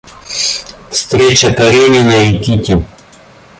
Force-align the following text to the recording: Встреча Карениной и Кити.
Встреча 0.89 1.51
Карениной 1.53 2.35
и 2.35 2.39
Кити. 2.43 2.83